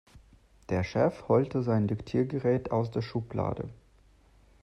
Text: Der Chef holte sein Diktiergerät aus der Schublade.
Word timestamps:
Der 0.69 0.83
Chef 0.83 1.27
holte 1.27 1.61
sein 1.61 1.87
Diktiergerät 1.87 2.71
aus 2.71 2.89
der 2.89 3.03
Schublade. 3.03 3.69